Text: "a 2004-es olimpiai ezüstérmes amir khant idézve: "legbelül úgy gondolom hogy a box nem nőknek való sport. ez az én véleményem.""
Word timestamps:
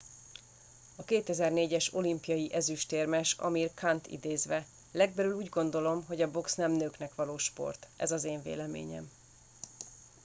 "a 0.95 1.03
2004-es 1.03 1.89
olimpiai 1.93 2.53
ezüstérmes 2.53 3.33
amir 3.37 3.71
khant 3.73 4.07
idézve: 4.07 4.65
"legbelül 4.91 5.33
úgy 5.35 5.49
gondolom 5.49 6.05
hogy 6.05 6.21
a 6.21 6.31
box 6.31 6.55
nem 6.55 6.71
nőknek 6.71 7.15
való 7.15 7.37
sport. 7.37 7.87
ez 7.97 8.11
az 8.11 8.23
én 8.23 8.41
véleményem."" 8.41 9.09